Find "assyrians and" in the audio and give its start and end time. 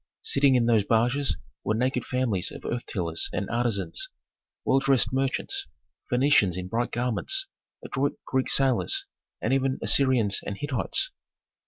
9.83-10.57